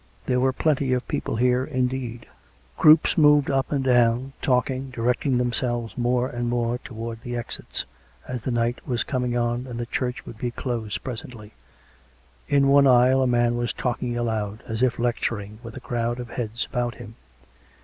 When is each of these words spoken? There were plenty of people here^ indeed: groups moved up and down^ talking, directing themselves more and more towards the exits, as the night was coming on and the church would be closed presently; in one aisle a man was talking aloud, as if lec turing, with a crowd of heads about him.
There 0.25 0.39
were 0.39 0.51
plenty 0.51 0.93
of 0.93 1.07
people 1.07 1.37
here^ 1.37 1.67
indeed: 1.67 2.25
groups 2.75 3.19
moved 3.19 3.51
up 3.51 3.71
and 3.71 3.85
down^ 3.85 4.31
talking, 4.41 4.89
directing 4.89 5.37
themselves 5.37 5.95
more 5.95 6.27
and 6.27 6.49
more 6.49 6.79
towards 6.79 7.21
the 7.21 7.37
exits, 7.37 7.85
as 8.27 8.41
the 8.41 8.49
night 8.49 8.79
was 8.87 9.03
coming 9.03 9.37
on 9.37 9.67
and 9.67 9.79
the 9.79 9.85
church 9.85 10.25
would 10.25 10.39
be 10.39 10.49
closed 10.49 11.03
presently; 11.03 11.53
in 12.47 12.67
one 12.67 12.87
aisle 12.87 13.21
a 13.21 13.27
man 13.27 13.57
was 13.57 13.73
talking 13.73 14.17
aloud, 14.17 14.63
as 14.65 14.81
if 14.81 14.97
lec 14.97 15.17
turing, 15.19 15.61
with 15.63 15.77
a 15.77 15.79
crowd 15.79 16.19
of 16.19 16.31
heads 16.31 16.65
about 16.67 16.95
him. 16.95 17.13